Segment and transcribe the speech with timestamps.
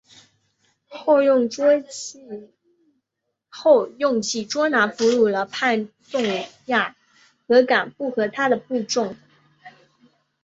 [0.87, 1.37] 后又
[3.99, 6.23] 用计捉拿俘虏了叛将
[6.65, 6.95] 札
[7.47, 9.15] 合敢不和他的部众。